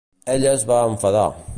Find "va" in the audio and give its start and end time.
0.71-0.81